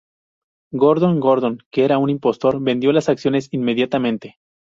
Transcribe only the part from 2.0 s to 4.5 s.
impostor, vendió las acciones inmediatamente.